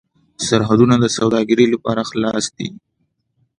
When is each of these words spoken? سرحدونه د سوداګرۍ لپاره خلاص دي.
سرحدونه 0.47 0.95
د 0.99 1.05
سوداګرۍ 1.17 1.67
لپاره 1.73 2.01
خلاص 2.09 2.45
دي. 2.55 2.67